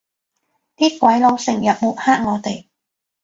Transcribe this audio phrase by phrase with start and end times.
[0.77, 2.65] 啲鬼佬成日抹黑我哋